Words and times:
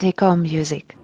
dikomm 0.00 0.42
Music. 0.42 0.96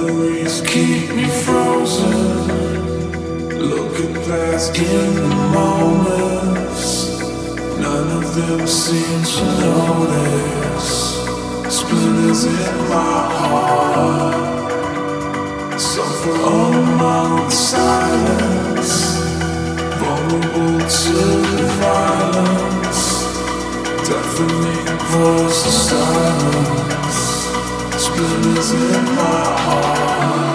Voice 0.00 0.62
of 8.10 8.34
them 8.34 8.66
seem 8.66 9.22
to 9.32 9.44
this 10.12 10.88
Splinter's 11.68 12.44
in 12.44 12.76
my 12.88 13.18
heart. 13.38 14.50
For 16.20 16.36
all 16.36 16.72
my 16.72 17.48
silence 17.48 19.16
Vulnerable 20.00 20.80
to 20.98 21.14
the 21.56 21.66
violence. 21.80 23.02
Definitely 24.06 24.78
voice 25.08 25.66
of 25.66 25.72
silence. 25.72 27.29
Splinters 28.20 28.72
in 28.72 29.04
my 29.14 29.44
heart. 29.64 30.49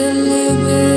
will 0.00 0.54
live. 0.54 0.89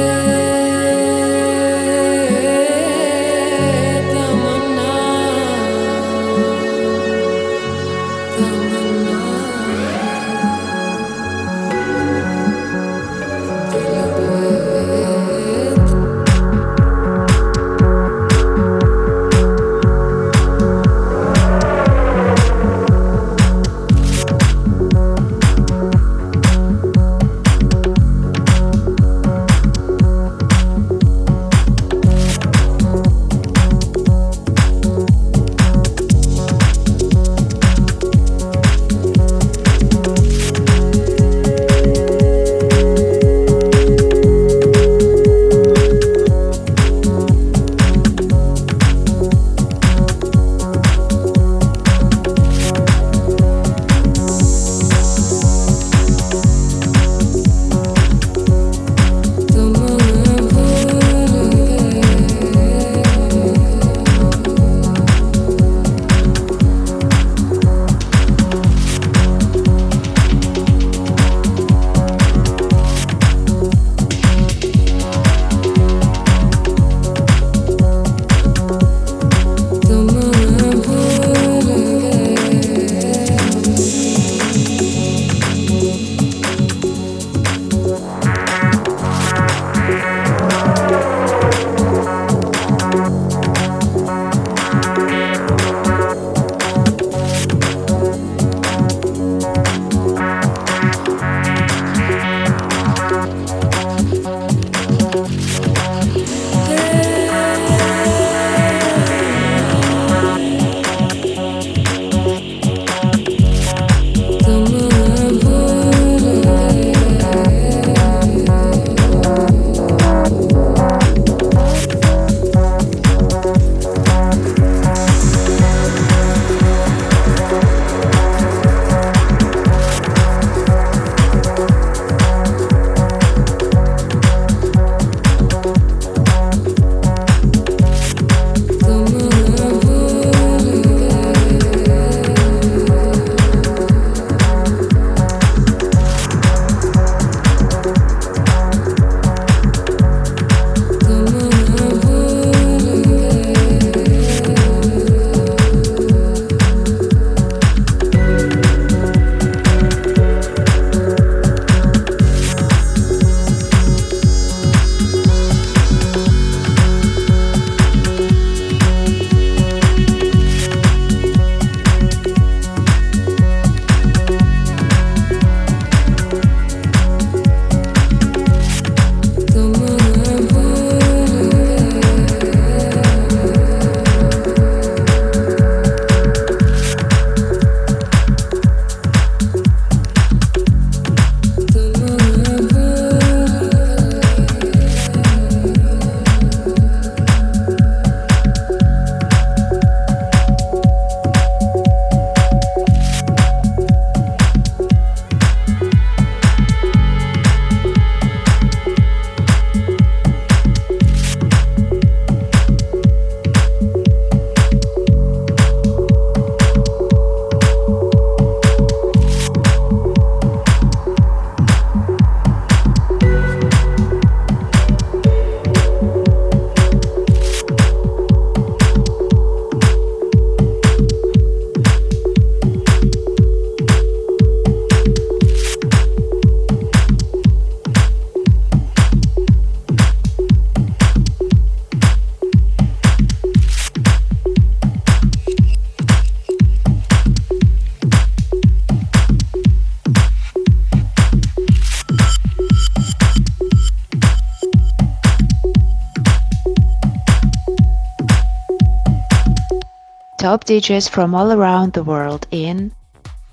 Top 260.63 260.69
DJs 260.69 261.09
from 261.09 261.35
all 261.35 261.51
around 261.51 261.91
the 261.91 262.05
world 262.05 262.47
in 262.49 262.93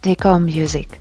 dikommmusic. 0.01 1.00